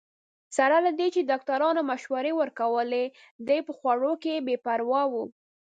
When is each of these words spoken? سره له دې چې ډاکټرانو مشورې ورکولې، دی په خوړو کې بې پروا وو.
سره 0.57 0.77
له 0.85 0.91
دې 0.99 1.07
چې 1.15 1.27
ډاکټرانو 1.31 1.81
مشورې 1.91 2.31
ورکولې، 2.41 3.05
دی 3.47 3.59
په 3.67 3.71
خوړو 3.77 4.13
کې 4.23 4.33
بې 4.45 4.55
پروا 4.65 5.01
وو. 5.11 5.25